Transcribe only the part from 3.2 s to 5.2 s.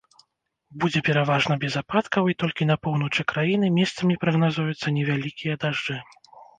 краіны месцамі прагназуюцца